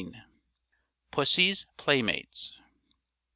_]PUSSY'S 1.11 1.67
PLAYMATES. 1.77 2.57